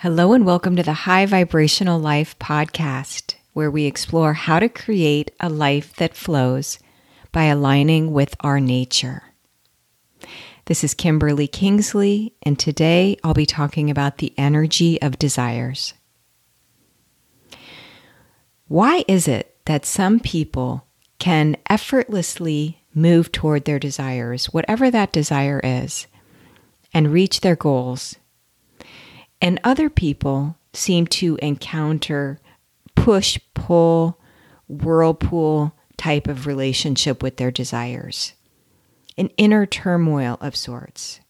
Hello, 0.00 0.34
and 0.34 0.44
welcome 0.44 0.76
to 0.76 0.82
the 0.82 0.92
High 0.92 1.24
Vibrational 1.24 1.98
Life 1.98 2.38
podcast, 2.38 3.36
where 3.54 3.70
we 3.70 3.86
explore 3.86 4.34
how 4.34 4.58
to 4.58 4.68
create 4.68 5.30
a 5.40 5.48
life 5.48 5.96
that 5.96 6.14
flows 6.14 6.78
by 7.32 7.44
aligning 7.44 8.12
with 8.12 8.36
our 8.40 8.60
nature. 8.60 9.22
This 10.66 10.84
is 10.84 10.92
Kimberly 10.92 11.46
Kingsley, 11.46 12.34
and 12.42 12.58
today 12.58 13.16
I'll 13.24 13.32
be 13.32 13.46
talking 13.46 13.90
about 13.90 14.18
the 14.18 14.34
energy 14.36 15.00
of 15.00 15.18
desires. 15.18 15.94
Why 18.68 19.02
is 19.08 19.26
it 19.26 19.56
that 19.64 19.86
some 19.86 20.20
people 20.20 20.86
can 21.18 21.56
effortlessly 21.70 22.82
move 22.92 23.32
toward 23.32 23.64
their 23.64 23.78
desires, 23.78 24.52
whatever 24.52 24.90
that 24.90 25.14
desire 25.14 25.58
is, 25.64 26.06
and 26.92 27.14
reach 27.14 27.40
their 27.40 27.56
goals? 27.56 28.16
And 29.40 29.60
other 29.62 29.90
people 29.90 30.56
seem 30.72 31.06
to 31.06 31.38
encounter 31.42 32.40
push 32.94 33.38
pull, 33.54 34.20
whirlpool 34.68 35.74
type 35.96 36.26
of 36.26 36.46
relationship 36.46 37.22
with 37.22 37.36
their 37.36 37.50
desires, 37.50 38.34
an 39.16 39.28
inner 39.36 39.66
turmoil 39.66 40.38
of 40.40 40.56
sorts. 40.56 41.20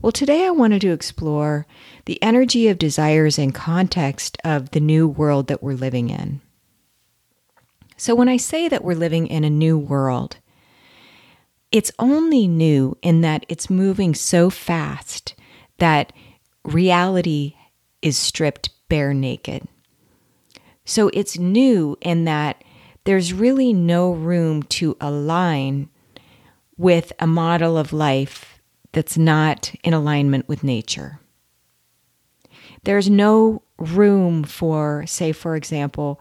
Well, 0.00 0.12
today 0.12 0.46
I 0.46 0.50
wanted 0.50 0.80
to 0.80 0.92
explore 0.92 1.66
the 2.06 2.20
energy 2.22 2.66
of 2.66 2.78
desires 2.78 3.38
in 3.38 3.52
context 3.52 4.36
of 4.44 4.70
the 4.70 4.80
new 4.80 5.06
world 5.06 5.46
that 5.46 5.62
we're 5.62 5.74
living 5.74 6.10
in. 6.10 6.40
So, 7.96 8.16
when 8.16 8.28
I 8.28 8.36
say 8.36 8.68
that 8.68 8.82
we're 8.82 8.96
living 8.96 9.28
in 9.28 9.44
a 9.44 9.50
new 9.50 9.78
world, 9.78 10.38
it's 11.70 11.92
only 12.00 12.48
new 12.48 12.98
in 13.00 13.20
that 13.20 13.46
it's 13.48 13.70
moving 13.70 14.12
so 14.12 14.50
fast 14.50 15.36
that 15.78 16.12
reality 16.64 17.54
is 18.00 18.16
stripped 18.16 18.70
bare 18.88 19.14
naked. 19.14 19.66
So 20.84 21.08
it's 21.12 21.38
new 21.38 21.96
in 22.00 22.24
that 22.24 22.62
there's 23.04 23.32
really 23.32 23.72
no 23.72 24.12
room 24.12 24.62
to 24.64 24.96
align 25.00 25.88
with 26.76 27.12
a 27.18 27.26
model 27.26 27.76
of 27.76 27.92
life 27.92 28.60
that's 28.92 29.16
not 29.16 29.74
in 29.82 29.94
alignment 29.94 30.48
with 30.48 30.64
nature. 30.64 31.20
There's 32.84 33.08
no 33.08 33.62
room 33.78 34.44
for, 34.44 35.04
say, 35.06 35.32
for 35.32 35.56
example, 35.56 36.20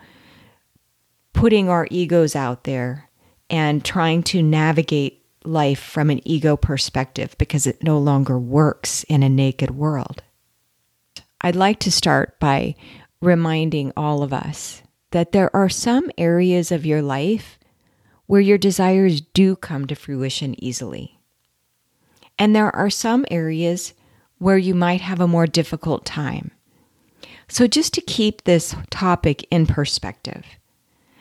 putting 1.34 1.70
our 1.70 1.88
egos 1.90 2.36
out 2.36 2.64
there 2.64 3.10
and 3.50 3.84
trying 3.84 4.24
to 4.24 4.44
navigate 4.44 5.26
life 5.44 5.82
from 5.82 6.10
an 6.10 6.26
ego 6.28 6.56
perspective 6.56 7.36
because 7.38 7.66
it 7.66 7.84
no 7.84 7.98
longer 7.98 8.38
works 8.38 9.04
in 9.06 9.24
a 9.24 9.30
naked 9.30 9.72
world. 9.72 10.22
I'd 11.42 11.56
like 11.56 11.80
to 11.80 11.92
start 11.92 12.40
by 12.40 12.76
reminding 13.20 13.92
all 13.98 14.22
of 14.22 14.32
us 14.32 14.84
that 15.10 15.32
there 15.32 15.54
are 15.56 15.70
some 15.70 16.10
areas 16.18 16.72
of 16.72 16.86
your 16.86 17.02
life 17.02 17.58
where 18.28 18.42
your 18.42 18.58
desires 18.58 19.22
do 19.22 19.56
come 19.56 19.88
to 19.88 19.96
fruition 19.96 20.56
easily. 20.64 21.20
And 22.38 22.56
there 22.56 22.74
are 22.76 22.90
some 22.90 23.26
areas 23.30 23.94
where 24.38 24.58
you 24.58 24.74
might 24.74 25.02
have 25.02 25.20
a 25.20 25.28
more 25.28 25.48
difficult 25.48 26.06
time. 26.06 26.52
So, 27.48 27.68
just 27.68 27.94
to 27.96 28.02
keep 28.02 28.44
this 28.44 28.74
topic 28.90 29.46
in 29.52 29.66
perspective, 29.66 30.46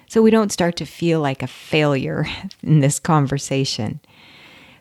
so 0.07 0.23
we 0.23 0.31
don't 0.31 0.53
start 0.53 0.77
to 0.77 0.87
feel 0.87 1.21
like 1.21 1.43
a 1.43 1.49
failure 1.49 2.27
in 2.63 2.81
this 2.81 3.01
conversation, 3.01 4.01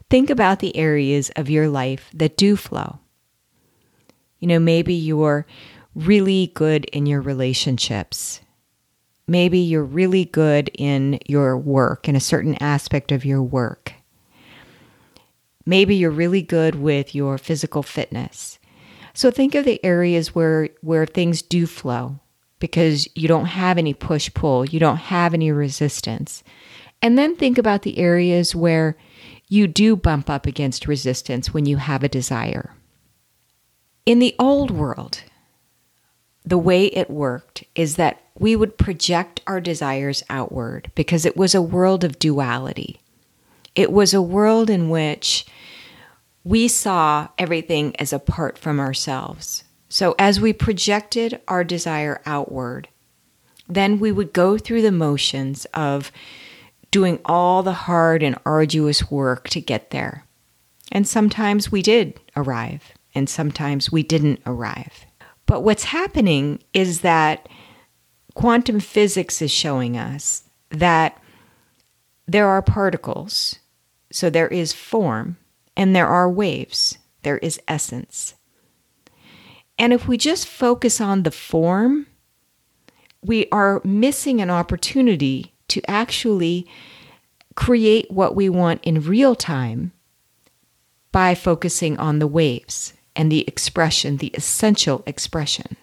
think 0.09 0.30
about 0.30 0.59
the 0.59 0.76
areas 0.76 1.31
of 1.36 1.50
your 1.50 1.68
life 1.68 2.09
that 2.14 2.38
do 2.38 2.56
flow. 2.56 3.00
You 4.40 4.48
know, 4.48 4.59
maybe 4.59 4.94
you're 4.94 5.45
really 5.95 6.52
good 6.54 6.86
in 6.86 7.06
your 7.06 7.22
relationships. 7.22 8.42
Maybe 9.28 9.59
you're 9.59 9.84
really 9.84 10.26
good 10.26 10.72
in 10.73 11.20
your 11.28 11.58
work, 11.58 12.09
in 12.09 12.16
a 12.16 12.22
certain 12.22 12.56
aspect 12.56 13.12
of 13.12 13.25
your 13.25 13.44
work. 13.44 13.94
Maybe 15.66 15.96
you're 15.96 16.09
really 16.09 16.41
good 16.41 16.75
with 16.75 17.13
your 17.13 17.38
physical 17.38 17.84
fitness. 17.84 18.58
So 19.13 19.30
think 19.30 19.53
of 19.53 19.66
the 19.66 19.84
areas 19.84 20.34
where, 20.34 20.69
where 20.81 21.06
things 21.06 21.42
do 21.42 21.68
flow 21.68 22.19
because 22.59 23.08
you 23.16 23.28
don't 23.28 23.46
have 23.46 23.78
any 23.78 23.94
push 23.94 24.34
pull, 24.34 24.66
you 24.66 24.80
don't 24.80 24.97
have 24.97 25.34
any 25.34 25.52
resistance. 25.52 26.44
And 27.02 27.18
then 27.18 27.36
think 27.36 27.58
about 27.58 27.84
the 27.84 27.97
areas 27.97 28.56
where 28.56 28.97
you 29.47 29.68
do 29.68 29.96
bump 29.96 30.30
up 30.30 30.46
against 30.46 30.88
resistance 30.88 31.53
when 31.53 31.66
you 31.66 31.78
have 31.78 32.03
a 32.03 32.09
desire. 32.09 32.74
In 34.06 34.20
the 34.20 34.36
old 34.40 34.72
world, 34.72 35.24
the 36.46 36.58
way 36.58 36.86
it 36.86 37.10
worked 37.10 37.64
is 37.76 37.96
that 37.96 38.22
we 38.38 38.56
would 38.56 38.78
project 38.78 39.42
our 39.46 39.62
desires 39.62 40.24
outward 40.30 40.92
because 40.96 41.26
it 41.26 41.38
was 41.38 41.54
a 41.54 41.62
world 41.62 42.04
of 42.04 42.18
duality. 42.18 43.02
It 43.76 43.92
was 43.92 44.14
a 44.14 44.22
world 44.22 44.70
in 44.70 44.90
which 44.90 45.46
we 46.44 46.68
saw 46.68 47.28
everything 47.38 47.96
as 47.98 48.14
apart 48.14 48.58
from 48.58 48.80
ourselves. 48.80 49.64
So, 49.90 50.16
as 50.18 50.40
we 50.40 50.54
projected 50.54 51.42
our 51.48 51.64
desire 51.64 52.22
outward, 52.26 52.88
then 53.68 54.00
we 54.00 54.12
would 54.12 54.34
go 54.34 54.58
through 54.58 54.81
the 54.81 54.92
motions 54.92 55.66
of 55.74 56.12
doing 56.92 57.20
all 57.26 57.62
the 57.62 57.74
hard 57.74 58.24
and 58.24 58.38
arduous 58.46 59.12
work 59.12 59.50
to 59.50 59.62
get 59.62 59.92
there. 59.92 60.26
And 60.92 61.08
sometimes 61.08 61.72
we 61.72 61.81
did 61.81 62.20
arrive 62.36 62.94
and 63.16 63.30
sometimes 63.30 63.92
we 63.92 64.03
didn't 64.03 64.42
arrive. 64.46 65.06
But 65.46 65.62
what's 65.62 65.86
happening 65.86 66.62
is 66.74 67.02
that 67.02 67.50
quantum 68.36 68.80
physics 68.80 69.42
is 69.42 69.52
showing 69.52 69.97
us 69.97 70.44
that 70.70 71.22
there 72.28 72.48
are 72.48 72.62
particles, 72.62 73.58
so 74.12 74.30
there 74.30 74.48
is 74.48 74.74
form, 74.74 75.38
and 75.75 75.96
there 75.96 76.08
are 76.08 76.30
waves, 76.30 77.00
there 77.24 77.40
is 77.40 77.59
essence. 77.68 78.36
And 79.80 79.94
if 79.94 80.08
we 80.08 80.18
just 80.18 80.48
focus 80.48 81.02
on 81.02 81.24
the 81.24 81.31
form, 81.31 82.06
we 83.24 83.48
are 83.52 83.81
missing 83.84 84.42
an 84.42 84.50
opportunity 84.50 85.53
to 85.69 85.81
actually 85.90 86.68
create 87.56 88.12
what 88.12 88.36
we 88.36 88.50
want 88.50 88.84
in 88.84 89.02
real 89.02 89.36
time 89.36 89.92
by 91.12 91.34
focusing 91.34 91.98
on 91.98 92.19
the 92.19 92.28
waves 92.28 92.94
and 93.16 93.31
the 93.31 93.47
expression, 93.47 94.18
the 94.18 94.31
essential 94.34 95.03
expression. 95.06 95.78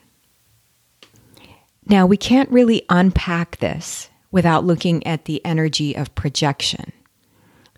Now, 1.89 2.07
we 2.07 2.17
can't 2.17 2.51
really 2.51 2.83
unpack 2.89 3.59
this 3.59 4.11
without 4.31 4.65
looking 4.65 5.07
at 5.07 5.25
the 5.25 5.45
energy 5.45 5.95
of 5.95 6.15
projection. 6.15 6.93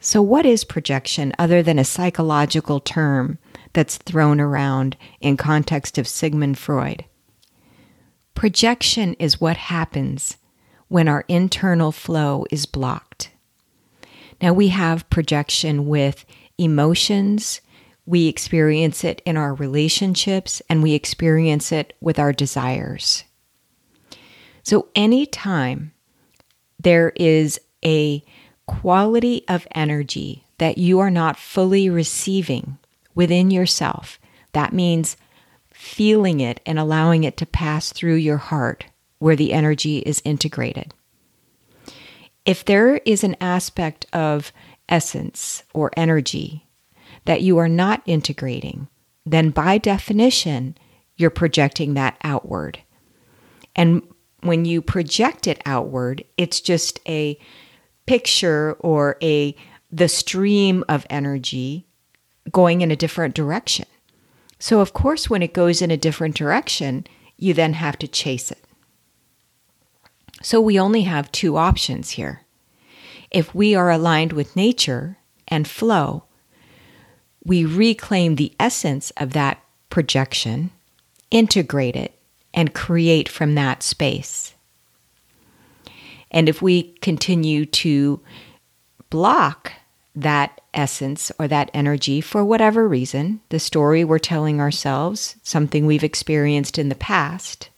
So, 0.00 0.22
what 0.22 0.46
is 0.46 0.64
projection 0.64 1.32
other 1.38 1.62
than 1.62 1.78
a 1.78 1.84
psychological 1.84 2.80
term 2.80 3.38
that's 3.72 3.98
thrown 3.98 4.40
around 4.40 4.96
in 5.20 5.36
context 5.36 5.98
of 5.98 6.08
Sigmund 6.08 6.56
Freud? 6.56 7.04
Projection 8.34 9.14
is 9.14 9.40
what 9.40 9.56
happens 9.56 10.36
when 10.86 11.08
our 11.08 11.24
internal 11.28 11.92
flow 11.92 12.46
is 12.50 12.64
blocked. 12.64 13.30
Now, 14.40 14.52
we 14.52 14.68
have 14.68 15.10
projection 15.10 15.86
with 15.86 16.24
emotions, 16.56 17.60
we 18.08 18.26
experience 18.26 19.04
it 19.04 19.20
in 19.26 19.36
our 19.36 19.52
relationships, 19.52 20.62
and 20.70 20.82
we 20.82 20.94
experience 20.94 21.70
it 21.70 21.92
with 22.00 22.18
our 22.18 22.32
desires. 22.32 23.24
So, 24.62 24.88
anytime 24.94 25.92
there 26.80 27.12
is 27.16 27.60
a 27.84 28.24
quality 28.64 29.44
of 29.46 29.66
energy 29.74 30.44
that 30.56 30.78
you 30.78 30.98
are 31.00 31.10
not 31.10 31.36
fully 31.36 31.90
receiving 31.90 32.78
within 33.14 33.50
yourself, 33.50 34.18
that 34.52 34.72
means 34.72 35.18
feeling 35.70 36.40
it 36.40 36.60
and 36.64 36.78
allowing 36.78 37.24
it 37.24 37.36
to 37.36 37.44
pass 37.44 37.92
through 37.92 38.14
your 38.14 38.38
heart 38.38 38.86
where 39.18 39.36
the 39.36 39.52
energy 39.52 39.98
is 39.98 40.22
integrated. 40.24 40.94
If 42.46 42.64
there 42.64 42.96
is 43.04 43.22
an 43.22 43.36
aspect 43.38 44.06
of 44.14 44.50
essence 44.88 45.62
or 45.74 45.90
energy 45.94 46.64
that 47.24 47.42
you 47.42 47.58
are 47.58 47.68
not 47.68 48.02
integrating, 48.06 48.88
then 49.26 49.50
by 49.50 49.78
definition, 49.78 50.76
you're 51.16 51.30
projecting 51.30 51.94
that 51.94 52.16
outward. 52.22 52.78
And 53.76 54.02
when 54.40 54.64
you 54.64 54.80
project 54.80 55.46
it 55.46 55.60
outward, 55.66 56.24
it's 56.36 56.60
just 56.60 57.00
a 57.08 57.38
picture 58.06 58.72
or 58.80 59.16
a 59.22 59.54
the 59.90 60.08
stream 60.08 60.84
of 60.88 61.06
energy 61.10 61.86
going 62.50 62.80
in 62.80 62.90
a 62.90 62.96
different 62.96 63.34
direction. 63.34 63.86
So 64.58 64.80
of 64.80 64.92
course 64.92 65.30
when 65.30 65.42
it 65.42 65.54
goes 65.54 65.82
in 65.82 65.90
a 65.90 65.96
different 65.96 66.34
direction, 66.34 67.06
you 67.36 67.54
then 67.54 67.74
have 67.74 67.98
to 67.98 68.08
chase 68.08 68.50
it. 68.50 68.64
So 70.42 70.60
we 70.60 70.78
only 70.78 71.02
have 71.02 71.32
two 71.32 71.56
options 71.56 72.10
here. 72.10 72.44
If 73.30 73.54
we 73.54 73.74
are 73.74 73.90
aligned 73.90 74.32
with 74.32 74.56
nature 74.56 75.18
and 75.46 75.66
flow, 75.66 76.24
we 77.48 77.64
reclaim 77.64 78.36
the 78.36 78.52
essence 78.60 79.10
of 79.16 79.32
that 79.32 79.60
projection 79.88 80.70
integrate 81.30 81.96
it 81.96 82.14
and 82.52 82.74
create 82.74 83.28
from 83.28 83.54
that 83.54 83.82
space. 83.82 84.54
And 86.30 86.48
if 86.48 86.60
we 86.60 86.82
continue 87.00 87.64
to 87.66 88.20
block 89.08 89.72
that 90.14 90.60
essence 90.74 91.32
or 91.38 91.48
that 91.48 91.70
energy 91.72 92.20
for 92.20 92.44
whatever 92.44 92.86
reason, 92.86 93.40
the 93.48 93.58
story 93.58 94.04
we're 94.04 94.18
telling 94.18 94.60
ourselves, 94.60 95.36
something 95.42 95.86
we've 95.86 96.04
experienced 96.04 96.78
in 96.78 96.90
the 96.90 96.94
past, 96.94 97.70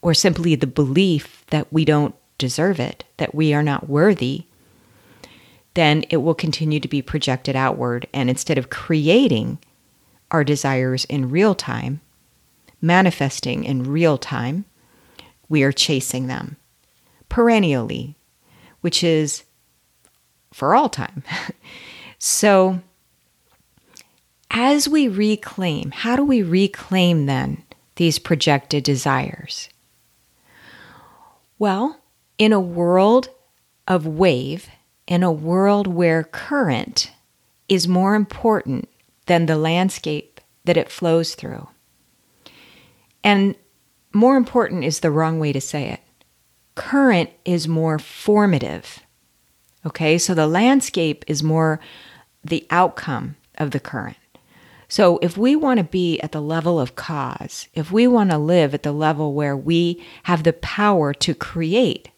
or 0.00 0.14
simply 0.14 0.54
the 0.54 0.66
belief 0.66 1.44
that 1.48 1.72
we 1.72 1.84
don't 1.84 2.14
deserve 2.38 2.78
it, 2.78 3.04
that 3.16 3.34
we 3.34 3.52
are 3.52 3.64
not 3.64 3.88
worthy, 3.88 4.44
then 5.74 6.04
it 6.10 6.18
will 6.18 6.34
continue 6.34 6.80
to 6.80 6.88
be 6.88 7.02
projected 7.02 7.56
outward. 7.56 8.06
And 8.12 8.28
instead 8.28 8.58
of 8.58 8.70
creating 8.70 9.58
our 10.30 10.44
desires 10.44 11.04
in 11.06 11.30
real 11.30 11.54
time, 11.54 12.00
manifesting 12.80 13.64
in 13.64 13.84
real 13.84 14.18
time, 14.18 14.64
we 15.48 15.62
are 15.62 15.72
chasing 15.72 16.26
them 16.26 16.56
perennially, 17.28 18.16
which 18.80 19.02
is 19.02 19.44
for 20.52 20.74
all 20.74 20.88
time. 20.88 21.22
so, 22.18 22.80
as 24.50 24.88
we 24.88 25.08
reclaim, 25.08 25.92
how 25.92 26.16
do 26.16 26.24
we 26.24 26.42
reclaim 26.42 27.26
then 27.26 27.62
these 27.96 28.18
projected 28.18 28.82
desires? 28.82 29.68
Well, 31.58 32.00
in 32.38 32.52
a 32.52 32.60
world 32.60 33.28
of 33.86 34.06
wave, 34.06 34.68
in 35.10 35.24
a 35.24 35.32
world 35.32 35.88
where 35.88 36.22
current 36.22 37.10
is 37.68 37.88
more 37.88 38.14
important 38.14 38.88
than 39.26 39.44
the 39.44 39.58
landscape 39.58 40.40
that 40.64 40.76
it 40.76 40.90
flows 40.90 41.34
through. 41.34 41.68
And 43.24 43.56
more 44.12 44.36
important 44.36 44.84
is 44.84 45.00
the 45.00 45.10
wrong 45.10 45.40
way 45.40 45.52
to 45.52 45.60
say 45.60 45.88
it. 45.90 46.00
Current 46.76 47.30
is 47.44 47.66
more 47.66 47.98
formative. 47.98 49.00
Okay, 49.84 50.16
so 50.16 50.32
the 50.32 50.46
landscape 50.46 51.24
is 51.26 51.42
more 51.42 51.80
the 52.44 52.66
outcome 52.70 53.36
of 53.58 53.72
the 53.72 53.80
current. 53.80 54.16
So, 54.88 55.18
if 55.22 55.36
we 55.36 55.54
want 55.54 55.78
to 55.78 55.84
be 55.84 56.18
at 56.20 56.32
the 56.32 56.40
level 56.40 56.80
of 56.80 56.96
cause, 56.96 57.68
if 57.74 57.92
we 57.92 58.08
want 58.08 58.30
to 58.30 58.38
live 58.38 58.74
at 58.74 58.82
the 58.82 58.92
level 58.92 59.34
where 59.34 59.56
we 59.56 60.04
have 60.24 60.42
the 60.42 60.52
power 60.52 61.14
to 61.14 61.32
create, 61.32 62.10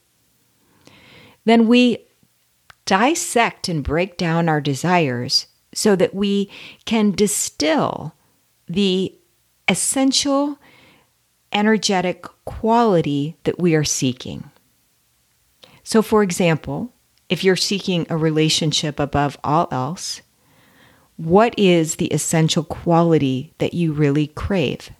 then 1.45 1.69
we 1.69 1.99
dissect 2.93 3.71
and 3.71 3.83
break 3.83 4.19
down 4.19 4.50
our 4.50 4.61
desires 4.61 5.47
so 5.73 5.97
that 5.97 6.15
we 6.15 6.50
can 6.85 7.11
distill 7.11 8.15
the 8.69 9.17
essential 9.67 10.59
energetic 11.55 12.27
quality 12.44 13.35
that 13.44 13.59
we 13.59 13.75
are 13.75 13.83
seeking. 13.83 14.50
So, 15.83 16.03
for 16.03 16.23
example, 16.23 16.93
if 17.31 17.43
you're 17.43 17.56
seeking 17.56 18.06
a 18.11 18.17
relationship 18.19 19.00
above 19.00 19.38
all 19.43 19.69
else, 19.71 20.21
what 21.17 21.55
is 21.59 21.97
the 21.97 22.09
essential 22.09 22.62
quality 22.62 23.55
that 23.56 23.73
you 23.73 23.95
really 23.95 24.27
crave? 24.27 24.91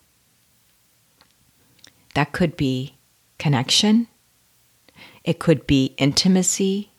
That 2.15 2.31
could 2.31 2.57
be 2.57 2.95
connection, 3.37 4.07
it 5.23 5.37
could 5.37 5.67
be 5.67 5.93
intimacy. 5.99 6.89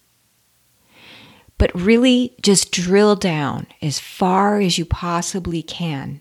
But 1.57 1.75
really, 1.75 2.35
just 2.43 2.73
drill 2.73 3.17
down 3.17 3.67
as 3.81 3.99
far 3.99 4.61
as 4.61 4.77
you 4.77 4.85
possibly 4.85 5.63
can 5.63 6.21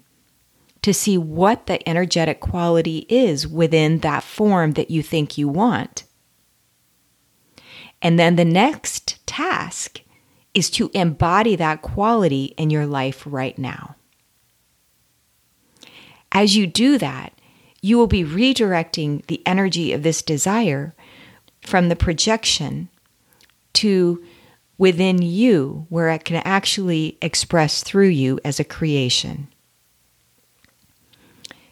to 0.84 0.94
see 0.94 1.18
what 1.18 1.66
the 1.66 1.88
energetic 1.90 2.40
quality 2.40 3.06
is 3.10 3.48
within 3.48 4.00
that 4.00 4.24
form 4.24 4.74
that 4.74 4.92
you 4.92 5.02
think 5.02 5.38
you 5.38 5.48
want. 5.48 6.04
And 8.02 8.20
then 8.20 8.36
the 8.36 8.46
next 8.46 9.26
task 9.26 10.02
is 10.54 10.70
to 10.72 10.92
embody 10.94 11.56
that 11.56 11.82
quality 11.82 12.54
in 12.58 12.70
your 12.70 12.86
life 12.86 13.24
right 13.26 13.58
now. 13.58 13.96
As 16.32 16.56
you 16.56 16.68
do 16.68 16.98
that, 16.98 17.34
you 17.82 17.98
will 17.98 18.08
be 18.08 18.24
redirecting 18.24 19.26
the 19.28 19.42
energy 19.46 19.94
of 19.94 20.04
this 20.04 20.22
desire 20.22 20.94
from 21.62 21.90
the 21.90 21.96
projection 21.96 22.90
to 23.74 24.24
within 24.84 25.22
you, 25.22 25.86
where 25.88 26.10
it 26.10 26.26
can 26.26 26.42
actually 26.44 27.18
express 27.22 27.84
through 27.84 28.10
you 28.10 28.38
as 28.44 28.60
a 28.60 28.66
creation. 28.66 29.48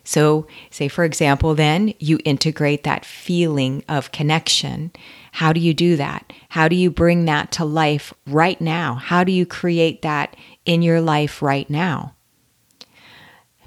So, 0.06 0.48
say 0.70 0.88
for 0.88 1.04
example, 1.04 1.54
then 1.54 1.94
you 2.00 2.20
integrate 2.24 2.86
that 2.86 3.04
feeling 3.04 3.84
of 3.90 4.14
connection. 4.14 4.94
How 5.34 5.52
do 5.52 5.60
you 5.60 5.74
do 5.74 5.98
that? 5.98 6.32
How 6.48 6.70
do 6.70 6.76
you 6.78 6.90
bring 6.90 7.26
that 7.26 7.52
to 7.52 7.66
life 7.66 8.14
right 8.26 8.62
now? 8.62 8.94
How 8.94 9.26
do 9.26 9.34
you 9.34 9.46
create 9.46 10.04
that 10.04 10.38
in 10.64 10.82
your 10.82 11.02
life 11.02 11.42
right 11.42 11.70
now? 11.70 12.16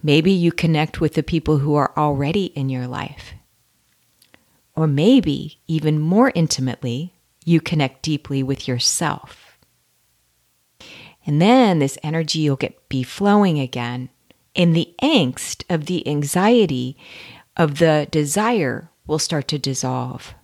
Maybe 0.03 0.33
you 0.33 0.53
connect 0.53 1.03
with 1.03 1.13
the 1.13 1.23
people 1.23 1.59
who 1.59 1.75
are 1.75 1.93
already 1.99 2.47
in 2.47 2.71
your 2.71 2.87
life. 2.87 3.35
Or 4.75 4.87
maybe, 4.87 5.61
even 5.69 6.01
more 6.01 6.33
intimately, 6.35 7.14
you 7.45 7.61
connect 7.61 8.03
deeply 8.03 8.43
with 8.43 8.67
yourself. 8.67 9.59
And 11.27 11.41
then 11.41 11.79
this 11.79 11.99
energy 12.03 12.49
will 12.49 12.57
get 12.57 12.89
be 12.89 13.03
flowing 13.03 13.59
again 13.59 14.11
and 14.57 14.75
the 14.75 14.95
angst 15.03 15.65
of 15.69 15.87
the 15.87 16.07
anxiety 16.07 16.97
of 17.57 17.79
the 17.79 18.09
desire 18.11 18.91
will 19.07 19.19
start 19.19 19.49
to 19.49 19.59
dissolve. 19.59 20.35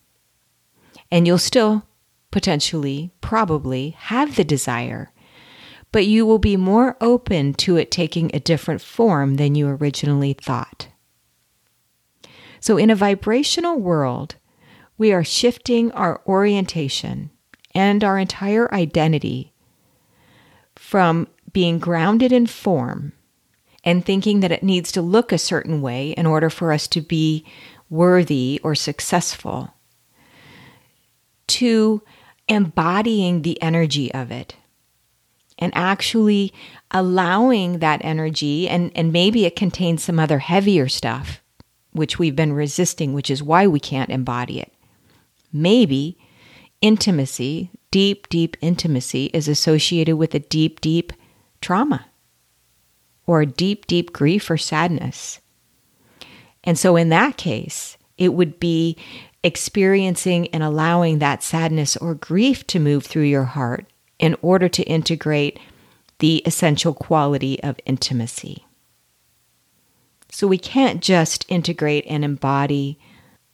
And 1.10 1.26
you'll 1.26 1.38
still 1.38 1.84
potentially, 2.30 3.10
probably 3.20 3.90
have 3.98 4.36
the 4.36 4.44
desire, 4.44 5.12
but 5.92 6.06
you 6.06 6.24
will 6.24 6.38
be 6.38 6.56
more 6.56 6.96
open 7.00 7.54
to 7.54 7.76
it 7.76 7.90
taking 7.90 8.30
a 8.32 8.40
different 8.40 8.80
form 8.80 9.34
than 9.34 9.54
you 9.54 9.66
originally 9.68 10.32
thought. 10.32 10.88
So, 12.60 12.76
in 12.76 12.90
a 12.90 12.94
vibrational 12.94 13.78
world, 13.78 14.36
we 15.00 15.14
are 15.14 15.24
shifting 15.24 15.90
our 15.92 16.20
orientation 16.26 17.30
and 17.74 18.04
our 18.04 18.18
entire 18.18 18.70
identity 18.74 19.50
from 20.76 21.26
being 21.54 21.78
grounded 21.78 22.30
in 22.30 22.46
form 22.46 23.14
and 23.82 24.04
thinking 24.04 24.40
that 24.40 24.52
it 24.52 24.62
needs 24.62 24.92
to 24.92 25.00
look 25.00 25.32
a 25.32 25.38
certain 25.38 25.80
way 25.80 26.10
in 26.10 26.26
order 26.26 26.50
for 26.50 26.70
us 26.70 26.86
to 26.86 27.00
be 27.00 27.46
worthy 27.88 28.60
or 28.62 28.74
successful, 28.74 29.72
to 31.46 32.02
embodying 32.46 33.40
the 33.40 33.60
energy 33.62 34.12
of 34.12 34.30
it 34.30 34.54
and 35.58 35.72
actually 35.74 36.52
allowing 36.90 37.78
that 37.78 38.04
energy, 38.04 38.68
and, 38.68 38.92
and 38.94 39.14
maybe 39.14 39.46
it 39.46 39.56
contains 39.56 40.04
some 40.04 40.18
other 40.18 40.40
heavier 40.40 40.90
stuff, 40.90 41.40
which 41.92 42.18
we've 42.18 42.36
been 42.36 42.52
resisting, 42.52 43.14
which 43.14 43.30
is 43.30 43.42
why 43.42 43.66
we 43.66 43.80
can't 43.80 44.10
embody 44.10 44.60
it. 44.60 44.70
Maybe 45.52 46.18
intimacy, 46.80 47.70
deep, 47.90 48.28
deep 48.28 48.56
intimacy, 48.60 49.26
is 49.32 49.48
associated 49.48 50.16
with 50.16 50.34
a 50.34 50.38
deep, 50.38 50.80
deep 50.80 51.12
trauma 51.60 52.06
or 53.26 53.44
deep, 53.44 53.86
deep 53.86 54.12
grief 54.12 54.50
or 54.50 54.56
sadness. 54.56 55.40
And 56.64 56.78
so, 56.78 56.96
in 56.96 57.08
that 57.10 57.36
case, 57.36 57.96
it 58.18 58.34
would 58.34 58.60
be 58.60 58.96
experiencing 59.42 60.48
and 60.48 60.62
allowing 60.62 61.18
that 61.18 61.42
sadness 61.42 61.96
or 61.96 62.14
grief 62.14 62.66
to 62.66 62.78
move 62.78 63.06
through 63.06 63.22
your 63.22 63.44
heart 63.44 63.86
in 64.18 64.36
order 64.42 64.68
to 64.68 64.82
integrate 64.82 65.58
the 66.18 66.42
essential 66.44 66.92
quality 66.92 67.62
of 67.62 67.80
intimacy. 67.86 68.66
So, 70.30 70.46
we 70.46 70.58
can't 70.58 71.00
just 71.00 71.46
integrate 71.48 72.04
and 72.06 72.24
embody 72.24 72.98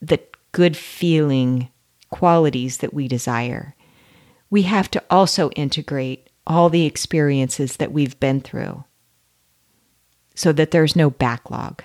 the 0.03 0.21
good 0.53 0.77
feeling 0.77 1.69
qualities 2.17 2.79
that 2.79 2.95
we 2.95 3.09
desire. 3.09 3.75
We 4.49 4.63
have 4.63 4.91
to 4.93 5.03
also 5.11 5.51
integrate 5.51 6.31
all 6.47 6.71
the 6.71 6.87
experiences 6.87 7.77
that 7.77 7.93
we've 7.93 8.19
been 8.21 8.41
through 8.41 8.85
so 10.35 10.53
that 10.53 10.71
there's 10.71 10.97
no 10.97 11.11
backlog. 11.11 11.83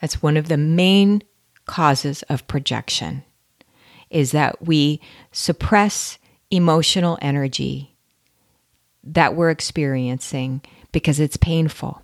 That's 0.00 0.22
one 0.22 0.38
of 0.38 0.48
the 0.48 0.56
main 0.56 1.22
causes 1.66 2.22
of 2.22 2.46
projection 2.46 3.22
is 4.08 4.32
that 4.32 4.66
we 4.66 5.00
suppress 5.30 6.18
emotional 6.50 7.18
energy 7.20 7.94
that 9.04 9.36
we're 9.36 9.50
experiencing 9.50 10.62
because 10.90 11.20
it's 11.20 11.36
painful. 11.36 12.00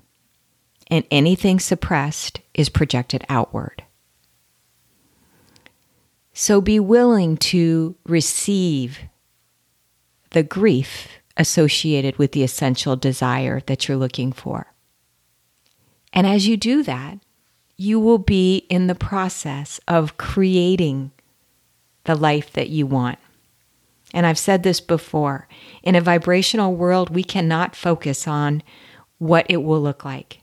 And 0.88 1.04
anything 1.10 1.58
suppressed 1.58 2.40
is 2.54 2.68
projected 2.68 3.24
outward. 3.28 3.82
So 6.38 6.60
be 6.60 6.78
willing 6.78 7.38
to 7.38 7.96
receive 8.04 8.98
the 10.32 10.42
grief 10.42 11.08
associated 11.34 12.18
with 12.18 12.32
the 12.32 12.42
essential 12.42 12.94
desire 12.94 13.60
that 13.60 13.88
you're 13.88 13.96
looking 13.96 14.32
for. 14.32 14.74
And 16.12 16.26
as 16.26 16.46
you 16.46 16.58
do 16.58 16.82
that, 16.82 17.20
you 17.78 17.98
will 17.98 18.18
be 18.18 18.66
in 18.68 18.86
the 18.86 18.94
process 18.94 19.80
of 19.88 20.18
creating 20.18 21.10
the 22.04 22.14
life 22.14 22.52
that 22.52 22.68
you 22.68 22.86
want. 22.86 23.18
And 24.12 24.26
I've 24.26 24.38
said 24.38 24.62
this 24.62 24.78
before 24.78 25.48
in 25.82 25.94
a 25.94 26.02
vibrational 26.02 26.74
world, 26.74 27.08
we 27.08 27.24
cannot 27.24 27.74
focus 27.74 28.28
on 28.28 28.62
what 29.16 29.46
it 29.48 29.62
will 29.62 29.80
look 29.80 30.04
like. 30.04 30.42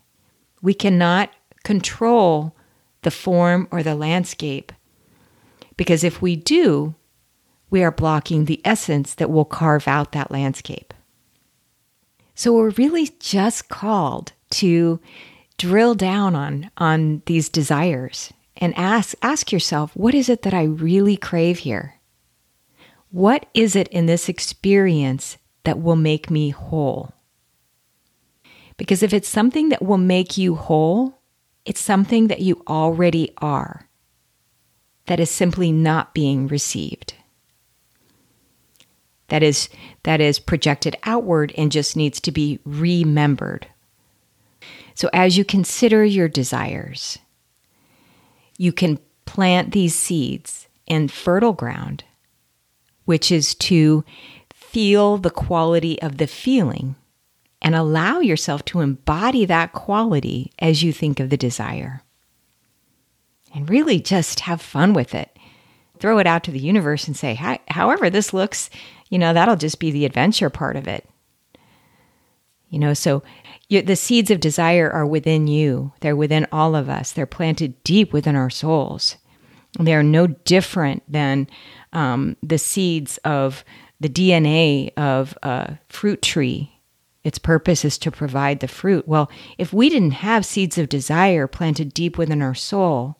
We 0.59 0.73
cannot 0.73 1.29
control 1.63 2.55
the 3.03 3.11
form 3.11 3.67
or 3.69 3.83
the 3.83 3.93
landscape 3.93 4.71
because 5.77 6.03
if 6.03 6.21
we 6.21 6.35
do, 6.35 6.95
we 7.69 7.83
are 7.83 7.91
blocking 7.91 8.45
the 8.45 8.61
essence 8.63 9.15
that 9.15 9.31
will 9.31 9.45
carve 9.45 9.87
out 9.87 10.11
that 10.11 10.31
landscape. 10.31 10.93
So 12.35 12.53
we're 12.53 12.69
really 12.71 13.09
just 13.19 13.69
called 13.69 14.33
to 14.51 14.99
drill 15.57 15.95
down 15.95 16.35
on 16.35 16.69
on 16.77 17.21
these 17.25 17.49
desires 17.49 18.33
and 18.57 18.75
ask 18.77 19.15
ask 19.21 19.51
yourself 19.51 19.95
what 19.95 20.15
is 20.15 20.29
it 20.29 20.41
that 20.43 20.53
I 20.53 20.63
really 20.63 21.17
crave 21.17 21.59
here? 21.59 21.99
What 23.11 23.45
is 23.53 23.75
it 23.75 23.87
in 23.89 24.07
this 24.07 24.29
experience 24.29 25.37
that 25.63 25.81
will 25.81 25.95
make 25.95 26.29
me 26.29 26.49
whole? 26.49 27.13
Because 28.77 29.03
if 29.03 29.13
it's 29.13 29.29
something 29.29 29.69
that 29.69 29.83
will 29.83 29.99
make 29.99 30.37
you 30.37 30.55
whole, 30.55 31.19
it's 31.65 31.79
something 31.79 32.27
that 32.27 32.41
you 32.41 32.63
already 32.67 33.31
are 33.37 33.87
that 35.07 35.19
is 35.19 35.29
simply 35.29 35.71
not 35.71 36.13
being 36.13 36.47
received. 36.47 37.15
That 39.29 39.43
is 39.43 39.69
that 40.03 40.21
is 40.21 40.39
projected 40.39 40.95
outward 41.03 41.53
and 41.57 41.71
just 41.71 41.95
needs 41.95 42.19
to 42.21 42.31
be 42.31 42.59
remembered. 42.65 43.67
So 44.95 45.09
as 45.11 45.37
you 45.37 45.43
consider 45.43 46.03
your 46.03 46.27
desires, 46.27 47.17
you 48.57 48.71
can 48.71 48.99
plant 49.25 49.71
these 49.71 49.95
seeds 49.95 50.67
in 50.85 51.07
fertile 51.07 51.53
ground, 51.53 52.03
which 53.05 53.31
is 53.31 53.55
to 53.55 54.03
feel 54.53 55.17
the 55.17 55.31
quality 55.31 56.01
of 56.01 56.17
the 56.17 56.27
feeling 56.27 56.95
and 57.61 57.73
allow 57.73 58.19
yourself 58.19 58.63
to 58.65 58.81
embody 58.81 59.45
that 59.45 59.73
quality 59.73 60.51
as 60.59 60.83
you 60.83 60.91
think 60.91 61.19
of 61.19 61.29
the 61.29 61.37
desire. 61.37 62.03
And 63.53 63.69
really 63.69 63.99
just 63.99 64.41
have 64.41 64.61
fun 64.61 64.93
with 64.93 65.13
it. 65.13 65.29
Throw 65.99 66.17
it 66.19 66.27
out 66.27 66.43
to 66.45 66.51
the 66.51 66.59
universe 66.59 67.07
and 67.07 67.15
say, 67.15 67.35
however 67.67 68.09
this 68.09 68.33
looks, 68.33 68.69
you 69.09 69.19
know, 69.19 69.33
that'll 69.33 69.55
just 69.55 69.79
be 69.79 69.91
the 69.91 70.05
adventure 70.05 70.49
part 70.49 70.75
of 70.75 70.87
it. 70.87 71.07
You 72.69 72.79
know, 72.79 72.95
so 72.95 73.21
you, 73.69 73.83
the 73.83 73.95
seeds 73.95 74.31
of 74.31 74.39
desire 74.39 74.89
are 74.89 75.05
within 75.05 75.47
you, 75.47 75.93
they're 75.99 76.15
within 76.15 76.47
all 76.51 76.75
of 76.75 76.89
us, 76.89 77.11
they're 77.11 77.27
planted 77.27 77.81
deep 77.83 78.11
within 78.11 78.35
our 78.35 78.49
souls. 78.49 79.17
They 79.79 79.93
are 79.93 80.03
no 80.03 80.27
different 80.27 81.03
than 81.07 81.47
um, 81.93 82.35
the 82.41 82.57
seeds 82.57 83.17
of 83.19 83.63
the 83.99 84.09
DNA 84.09 84.91
of 84.97 85.37
a 85.43 85.77
fruit 85.89 86.21
tree. 86.21 86.79
Its 87.23 87.39
purpose 87.39 87.85
is 87.85 87.97
to 87.99 88.11
provide 88.11 88.59
the 88.59 88.67
fruit. 88.67 89.07
Well, 89.07 89.31
if 89.57 89.71
we 89.71 89.89
didn't 89.89 90.11
have 90.11 90.45
seeds 90.45 90.77
of 90.77 90.89
desire 90.89 91.47
planted 91.47 91.93
deep 91.93 92.17
within 92.17 92.41
our 92.41 92.55
soul, 92.55 93.17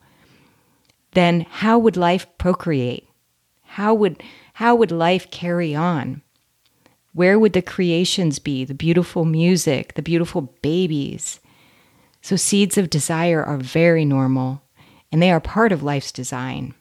then 1.14 1.46
how 1.50 1.78
would 1.80 1.98
life 1.98 2.28
procreate? 2.38 3.08
How 3.64 3.94
would 3.94 4.22
how 4.54 4.76
would 4.76 4.92
life 4.92 5.32
carry 5.32 5.74
on? 5.74 6.22
Where 7.14 7.38
would 7.38 7.54
the 7.54 7.62
creations 7.62 8.40
be? 8.40 8.66
The 8.66 8.74
beautiful 8.74 9.26
music, 9.26 9.94
the 9.94 10.02
beautiful 10.02 10.54
babies. 10.62 11.40
So, 12.22 12.36
seeds 12.36 12.78
of 12.78 12.90
desire 12.90 13.44
are 13.44 13.58
very 13.58 14.06
normal 14.06 14.62
and 15.12 15.22
they 15.22 15.32
are 15.32 15.40
part 15.40 15.72
of 15.72 15.84
life's 15.84 16.12
design. 16.12 16.74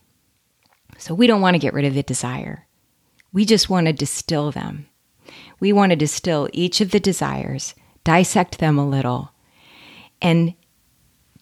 So, 0.98 1.14
we 1.14 1.26
don't 1.26 1.40
want 1.40 1.54
to 1.54 1.58
get 1.58 1.74
rid 1.74 1.84
of 1.84 1.94
the 1.94 2.02
desire. 2.02 2.66
We 3.32 3.44
just 3.44 3.68
want 3.68 3.86
to 3.86 3.92
distill 3.92 4.50
them. 4.52 4.88
We 5.60 5.72
want 5.72 5.90
to 5.90 5.96
distill 5.96 6.48
each 6.52 6.80
of 6.80 6.90
the 6.90 7.00
desires, 7.00 7.74
dissect 8.04 8.58
them 8.58 8.78
a 8.78 8.88
little, 8.88 9.32
and 10.20 10.54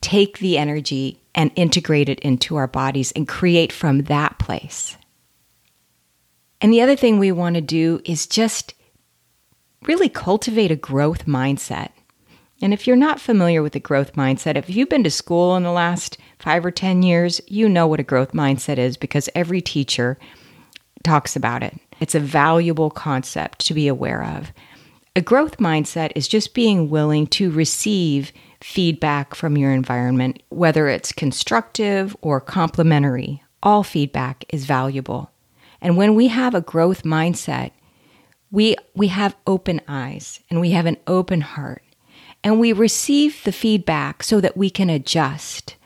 take 0.00 0.38
the 0.38 0.58
energy 0.58 1.19
and 1.34 1.50
integrate 1.56 2.08
it 2.08 2.20
into 2.20 2.56
our 2.56 2.66
bodies 2.66 3.12
and 3.12 3.28
create 3.28 3.72
from 3.72 4.02
that 4.02 4.38
place. 4.38 4.96
And 6.60 6.72
the 6.72 6.82
other 6.82 6.96
thing 6.96 7.18
we 7.18 7.32
want 7.32 7.54
to 7.54 7.60
do 7.60 8.00
is 8.04 8.26
just 8.26 8.74
really 9.86 10.08
cultivate 10.08 10.70
a 10.70 10.76
growth 10.76 11.26
mindset. 11.26 11.90
And 12.62 12.74
if 12.74 12.86
you're 12.86 12.96
not 12.96 13.20
familiar 13.20 13.62
with 13.62 13.72
the 13.72 13.80
growth 13.80 14.12
mindset, 14.12 14.56
if 14.56 14.68
you've 14.68 14.90
been 14.90 15.04
to 15.04 15.10
school 15.10 15.56
in 15.56 15.62
the 15.62 15.72
last 15.72 16.18
five 16.38 16.64
or 16.64 16.70
10 16.70 17.02
years, 17.02 17.40
you 17.46 17.68
know 17.68 17.86
what 17.86 18.00
a 18.00 18.04
growth 18.04 18.32
mindset 18.32 18.76
is 18.76 18.98
because 18.98 19.30
every 19.34 19.62
teacher 19.62 20.18
talks 21.02 21.36
about 21.36 21.62
it. 21.62 21.78
It's 22.00 22.14
a 22.14 22.20
valuable 22.20 22.90
concept 22.90 23.64
to 23.66 23.74
be 23.74 23.88
aware 23.88 24.22
of. 24.22 24.52
A 25.16 25.22
growth 25.22 25.56
mindset 25.56 26.12
is 26.14 26.28
just 26.28 26.54
being 26.54 26.90
willing 26.90 27.26
to 27.28 27.50
receive 27.50 28.32
feedback 28.60 29.34
from 29.34 29.56
your 29.56 29.72
environment, 29.72 30.42
whether 30.48 30.88
it's 30.88 31.12
constructive 31.12 32.16
or 32.20 32.40
complimentary. 32.40 33.42
All 33.62 33.82
feedback 33.82 34.44
is 34.50 34.64
valuable. 34.64 35.30
And 35.80 35.96
when 35.96 36.14
we 36.14 36.28
have 36.28 36.54
a 36.54 36.60
growth 36.60 37.02
mindset, 37.02 37.72
we, 38.50 38.76
we 38.94 39.08
have 39.08 39.36
open 39.46 39.80
eyes 39.88 40.40
and 40.50 40.60
we 40.60 40.70
have 40.70 40.86
an 40.86 40.96
open 41.06 41.40
heart 41.40 41.82
and 42.42 42.58
we 42.58 42.72
receive 42.72 43.42
the 43.44 43.52
feedback 43.52 44.22
so 44.22 44.40
that 44.40 44.56
we 44.56 44.70
can 44.70 44.90
adjust. 44.90 45.76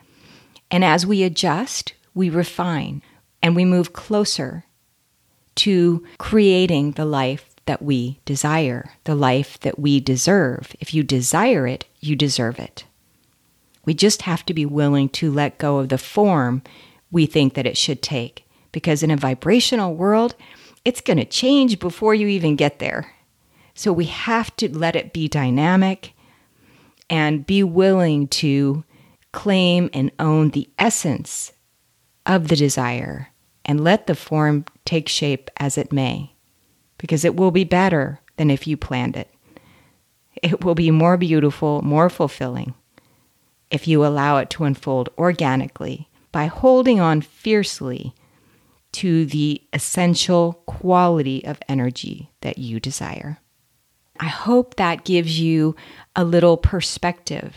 And 0.71 0.85
as 0.85 1.07
we 1.07 1.23
adjust, 1.23 1.95
we 2.15 2.31
refine 2.31 3.03
and 3.43 3.55
we 3.55 3.65
move 3.65 3.93
closer 3.93 4.65
to 5.57 6.05
creating 6.19 6.93
the 6.93 7.05
life 7.05 7.54
that 7.67 7.83
we 7.83 8.21
desire, 8.25 8.93
the 9.05 9.15
life 9.15 9.59
that 9.61 9.79
we 9.79 10.01
deserve. 10.01 10.75
If 10.81 10.93
you 10.93 11.03
desire 11.03 11.67
it, 11.67 11.87
you 12.01 12.17
deserve 12.17 12.59
it. 12.59 12.85
We 13.85 13.95
just 13.95 14.23
have 14.23 14.45
to 14.47 14.55
be 14.55 14.67
willing 14.67 15.09
to 15.11 15.31
let 15.31 15.59
go 15.59 15.79
of 15.79 15.89
the 15.89 15.99
form 15.99 16.63
we 17.11 17.27
think 17.27 17.55
that 17.55 17.67
it 17.67 17.77
should 17.77 18.03
take. 18.03 18.47
Because 18.73 19.03
in 19.03 19.11
a 19.11 19.17
vibrational 19.17 19.95
world, 19.95 20.35
it's 20.85 21.01
going 21.01 21.19
to 21.19 21.25
change 21.25 21.79
before 21.79 22.15
you 22.15 22.27
even 22.27 22.57
get 22.57 22.79
there. 22.79 23.15
So 23.75 23.93
we 23.93 24.07
have 24.07 24.55
to 24.57 24.77
let 24.77 24.97
it 24.97 25.13
be 25.13 25.29
dynamic 25.29 26.13
and 27.11 27.47
be 27.47 27.63
willing 27.63 28.29
to 28.29 28.85
claim 29.33 29.91
and 29.93 30.11
own 30.19 30.51
the 30.51 30.69
essence 30.79 31.53
of 32.27 32.49
the 32.49 32.57
desire 32.57 33.29
and 33.65 33.83
let 33.83 34.07
the 34.07 34.15
form 34.15 34.65
take 34.85 35.09
shape 35.09 35.51
as 35.57 35.77
it 35.79 35.93
may, 35.93 36.34
because 36.99 37.25
it 37.25 37.37
will 37.37 37.51
be 37.51 37.65
better 37.65 38.21
than 38.37 38.51
if 38.51 38.67
you 38.67 38.77
planned 38.77 39.17
it. 39.17 39.29
It 40.43 40.65
will 40.65 40.75
be 40.75 40.91
more 40.91 41.17
beautiful, 41.17 41.83
more 41.83 42.11
fulfilling 42.11 42.75
if 43.71 43.89
you 43.89 44.05
allow 44.05 44.39
it 44.39 44.51
to 44.51 44.65
unfold 44.65 45.09
organically 45.19 46.09
by 46.33 46.47
holding 46.47 47.01
on 47.01 47.21
fiercely 47.21 48.15
to 48.93 49.27
the 49.27 49.61
essential 49.73 50.63
quality 50.67 51.45
of 51.45 51.59
energy 51.69 52.31
that 52.43 52.59
you 52.59 52.79
desire. 52.79 53.39
I 54.21 54.27
hope 54.27 54.77
that 54.77 55.05
gives 55.05 55.41
you 55.41 55.75
a 56.15 56.25
little 56.25 56.57
perspective. 56.57 57.57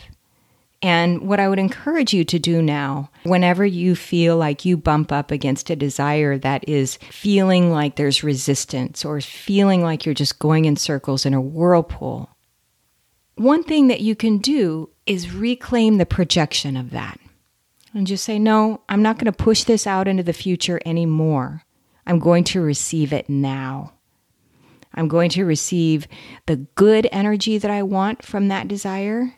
And 0.80 1.22
what 1.22 1.40
I 1.40 1.48
would 1.48 1.58
encourage 1.58 2.14
you 2.14 2.24
to 2.24 2.38
do 2.38 2.62
now, 2.62 3.10
whenever 3.24 3.66
you 3.66 3.96
feel 3.96 4.36
like 4.36 4.64
you 4.64 4.76
bump 4.76 5.10
up 5.10 5.32
against 5.32 5.70
a 5.70 5.76
desire 5.76 6.38
that 6.38 6.68
is 6.68 6.98
feeling 7.10 7.72
like 7.72 7.96
there's 7.96 8.22
resistance 8.22 9.04
or 9.04 9.20
feeling 9.20 9.82
like 9.82 10.06
you're 10.06 10.14
just 10.14 10.38
going 10.38 10.66
in 10.66 10.76
circles 10.76 11.26
in 11.26 11.34
a 11.34 11.40
whirlpool, 11.40 12.30
one 13.34 13.64
thing 13.64 13.88
that 13.88 14.00
you 14.00 14.14
can 14.14 14.38
do 14.38 14.90
is 15.04 15.34
reclaim 15.34 15.98
the 15.98 16.06
projection 16.06 16.76
of 16.76 16.90
that 16.90 17.18
and 17.94 18.06
just 18.06 18.24
say, 18.24 18.38
no, 18.38 18.82
I'm 18.88 19.02
not 19.02 19.16
going 19.16 19.26
to 19.26 19.32
push 19.32 19.64
this 19.64 19.86
out 19.86 20.06
into 20.06 20.22
the 20.22 20.32
future 20.32 20.80
anymore. 20.86 21.64
I'm 22.06 22.18
going 22.18 22.44
to 22.44 22.60
receive 22.60 23.12
it 23.12 23.28
now. 23.28 23.94
I'm 24.94 25.08
going 25.08 25.30
to 25.30 25.44
receive 25.44 26.08
the 26.46 26.56
good 26.56 27.08
energy 27.12 27.58
that 27.58 27.70
I 27.70 27.82
want 27.82 28.24
from 28.24 28.48
that 28.48 28.68
desire. 28.68 29.34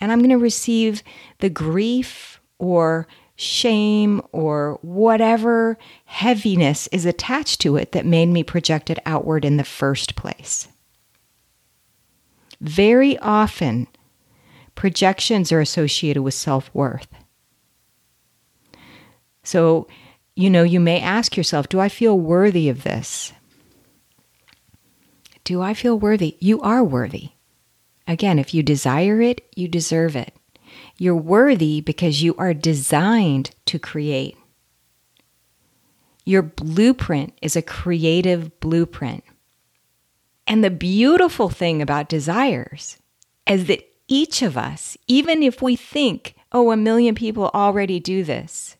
And 0.00 0.10
I'm 0.10 0.20
going 0.20 0.30
to 0.30 0.38
receive 0.38 1.02
the 1.38 1.50
grief 1.50 2.40
or 2.58 3.06
shame 3.36 4.20
or 4.32 4.78
whatever 4.82 5.78
heaviness 6.04 6.86
is 6.88 7.06
attached 7.06 7.60
to 7.60 7.76
it 7.76 7.92
that 7.92 8.04
made 8.04 8.26
me 8.26 8.42
project 8.42 8.90
it 8.90 8.98
outward 9.06 9.44
in 9.44 9.56
the 9.56 9.64
first 9.64 10.14
place. 10.14 10.68
Very 12.60 13.18
often, 13.18 13.86
projections 14.74 15.50
are 15.52 15.60
associated 15.60 16.22
with 16.22 16.34
self 16.34 16.70
worth. 16.74 17.08
So, 19.42 19.88
you 20.36 20.50
know, 20.50 20.62
you 20.62 20.80
may 20.80 21.00
ask 21.00 21.36
yourself, 21.36 21.68
do 21.68 21.80
I 21.80 21.88
feel 21.88 22.18
worthy 22.18 22.68
of 22.68 22.82
this? 22.82 23.32
Do 25.44 25.62
I 25.62 25.72
feel 25.72 25.98
worthy? 25.98 26.36
You 26.40 26.60
are 26.60 26.84
worthy. 26.84 27.30
Again, 28.10 28.40
if 28.40 28.52
you 28.52 28.64
desire 28.64 29.20
it, 29.20 29.46
you 29.54 29.68
deserve 29.68 30.16
it. 30.16 30.34
You're 30.98 31.14
worthy 31.14 31.80
because 31.80 32.24
you 32.24 32.34
are 32.38 32.52
designed 32.52 33.52
to 33.66 33.78
create. 33.78 34.36
Your 36.24 36.42
blueprint 36.42 37.38
is 37.40 37.54
a 37.54 37.62
creative 37.62 38.58
blueprint. 38.58 39.22
And 40.44 40.64
the 40.64 40.70
beautiful 40.70 41.50
thing 41.50 41.80
about 41.80 42.08
desires 42.08 42.98
is 43.46 43.66
that 43.66 43.88
each 44.08 44.42
of 44.42 44.58
us, 44.58 44.96
even 45.06 45.44
if 45.44 45.62
we 45.62 45.76
think, 45.76 46.34
oh, 46.50 46.72
a 46.72 46.76
million 46.76 47.14
people 47.14 47.52
already 47.54 48.00
do 48.00 48.24
this, 48.24 48.76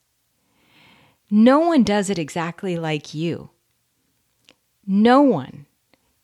no 1.31 1.61
one 1.61 1.85
does 1.85 2.11
it 2.11 2.19
exactly 2.19 2.77
like 2.77 3.15
you. 3.15 3.51
No 4.85 5.23
one 5.23 5.67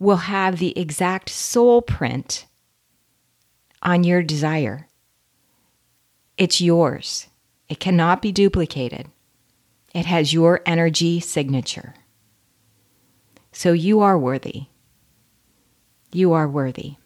will 0.00 0.16
have 0.16 0.58
the 0.58 0.76
exact 0.76 1.28
soul 1.28 1.82
print 1.82 2.46
on 3.82 4.04
your 4.04 4.22
desire. 4.22 4.88
It's 6.36 6.60
yours. 6.60 7.28
It 7.68 7.80
cannot 7.80 8.22
be 8.22 8.32
duplicated. 8.32 9.08
It 9.94 10.06
has 10.06 10.32
your 10.32 10.60
energy 10.66 11.20
signature. 11.20 11.94
So 13.52 13.72
you 13.72 14.00
are 14.00 14.18
worthy. 14.18 14.66
You 16.12 16.32
are 16.32 16.48
worthy. 16.48 16.96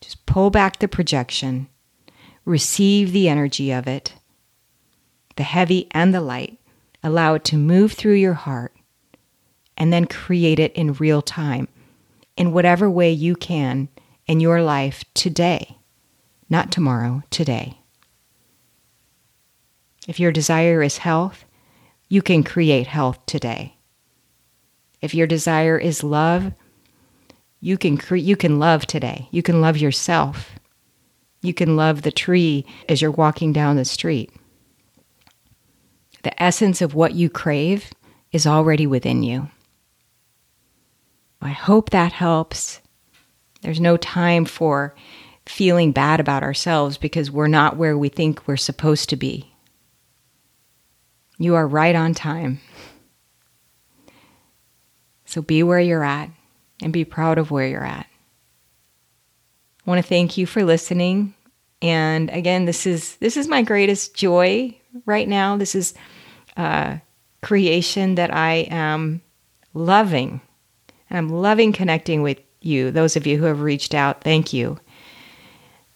Just 0.00 0.26
pull 0.26 0.50
back 0.50 0.78
the 0.78 0.88
projection, 0.88 1.68
receive 2.44 3.12
the 3.12 3.28
energy 3.28 3.70
of 3.70 3.86
it, 3.86 4.14
the 5.36 5.42
heavy 5.42 5.88
and 5.92 6.12
the 6.12 6.20
light. 6.20 6.58
Allow 7.02 7.34
it 7.34 7.44
to 7.44 7.56
move 7.56 7.92
through 7.92 8.14
your 8.14 8.34
heart 8.34 8.74
and 9.76 9.92
then 9.92 10.06
create 10.06 10.58
it 10.58 10.72
in 10.72 10.94
real 10.94 11.22
time 11.22 11.68
in 12.36 12.52
whatever 12.52 12.90
way 12.90 13.10
you 13.10 13.36
can 13.36 13.88
in 14.26 14.40
your 14.40 14.62
life 14.62 15.04
today, 15.14 15.78
not 16.48 16.72
tomorrow, 16.72 17.22
today. 17.30 17.78
If 20.08 20.20
your 20.20 20.32
desire 20.32 20.82
is 20.82 20.98
health, 20.98 21.44
you 22.08 22.22
can 22.22 22.42
create 22.42 22.86
health 22.86 23.24
today. 23.26 23.76
If 25.00 25.14
your 25.14 25.26
desire 25.26 25.78
is 25.78 26.04
love, 26.04 26.52
you 27.60 27.76
can 27.76 27.96
cre- 27.96 28.16
you 28.16 28.36
can 28.36 28.58
love 28.58 28.86
today. 28.86 29.28
You 29.30 29.42
can 29.42 29.60
love 29.60 29.76
yourself. 29.76 30.58
You 31.42 31.54
can 31.54 31.76
love 31.76 32.02
the 32.02 32.12
tree 32.12 32.64
as 32.88 33.02
you're 33.02 33.10
walking 33.10 33.52
down 33.52 33.76
the 33.76 33.84
street. 33.84 34.30
The 36.22 36.42
essence 36.42 36.82
of 36.82 36.94
what 36.94 37.14
you 37.14 37.30
crave 37.30 37.92
is 38.32 38.46
already 38.46 38.86
within 38.86 39.22
you. 39.22 39.48
I 41.40 41.50
hope 41.50 41.90
that 41.90 42.12
helps. 42.12 42.80
There's 43.62 43.80
no 43.80 43.96
time 43.96 44.44
for 44.44 44.94
feeling 45.46 45.92
bad 45.92 46.20
about 46.20 46.42
ourselves 46.42 46.98
because 46.98 47.30
we're 47.30 47.46
not 47.46 47.76
where 47.76 47.96
we 47.96 48.08
think 48.08 48.46
we're 48.46 48.56
supposed 48.56 49.08
to 49.10 49.16
be. 49.16 49.52
You 51.38 51.54
are 51.54 51.66
right 51.66 51.94
on 51.94 52.14
time. 52.14 52.60
So 55.24 55.42
be 55.42 55.62
where 55.62 55.80
you're 55.80 56.04
at 56.04 56.30
and 56.82 56.92
be 56.92 57.04
proud 57.04 57.38
of 57.38 57.50
where 57.50 57.66
you're 57.66 57.84
at. 57.84 58.06
I 59.86 59.90
want 59.90 60.02
to 60.02 60.08
thank 60.08 60.36
you 60.36 60.46
for 60.46 60.64
listening. 60.64 61.34
And 61.82 62.30
again, 62.30 62.64
this 62.64 62.86
is 62.86 63.16
this 63.16 63.36
is 63.36 63.48
my 63.48 63.62
greatest 63.62 64.14
joy 64.14 64.76
right 65.04 65.28
now. 65.28 65.56
This 65.56 65.74
is 65.74 65.94
uh, 66.56 66.96
creation 67.42 68.14
that 68.16 68.34
I 68.34 68.66
am 68.70 69.20
loving. 69.74 70.40
And 71.10 71.18
I'm 71.18 71.28
loving 71.28 71.72
connecting 71.72 72.22
with 72.22 72.40
you. 72.66 72.90
Those 72.90 73.16
of 73.16 73.26
you 73.26 73.38
who 73.38 73.44
have 73.44 73.60
reached 73.60 73.94
out, 73.94 74.22
thank 74.22 74.52
you. 74.52 74.78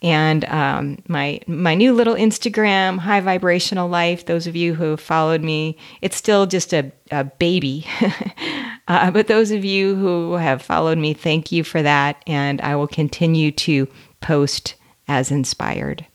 And 0.02 0.46
um, 0.46 0.98
my 1.08 1.40
my 1.46 1.74
new 1.74 1.92
little 1.92 2.14
Instagram, 2.14 2.98
High 2.98 3.20
Vibrational 3.20 3.88
Life. 3.88 4.24
Those 4.24 4.46
of 4.46 4.56
you 4.56 4.74
who 4.74 4.92
have 4.92 5.00
followed 5.00 5.42
me, 5.42 5.76
it's 6.00 6.16
still 6.16 6.46
just 6.46 6.72
a, 6.72 6.90
a 7.10 7.24
baby. 7.24 7.86
uh, 8.88 9.10
but 9.10 9.26
those 9.26 9.50
of 9.50 9.62
you 9.62 9.94
who 9.96 10.34
have 10.34 10.62
followed 10.62 10.96
me, 10.96 11.12
thank 11.12 11.52
you 11.52 11.64
for 11.64 11.82
that. 11.82 12.22
And 12.26 12.62
I 12.62 12.76
will 12.76 12.88
continue 12.88 13.52
to 13.52 13.88
post 14.22 14.74
as 15.06 15.30
inspired. 15.30 16.06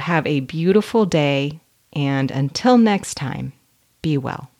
Have 0.00 0.26
a 0.26 0.40
beautiful 0.40 1.06
day. 1.06 1.60
And 1.92 2.30
until 2.32 2.76
next 2.76 3.14
time, 3.14 3.52
be 4.02 4.18
well. 4.18 4.50